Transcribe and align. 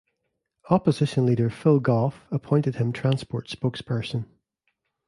Opposition 0.71 1.27
Leader 1.27 1.51
Phil 1.51 1.79
Goff 1.79 2.25
appointed 2.31 2.77
him 2.77 2.91
Transport 2.91 3.49
Spokesperson. 3.49 4.25